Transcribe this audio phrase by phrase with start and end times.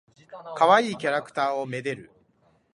[0.55, 2.09] かわいいキャラクターを愛でる。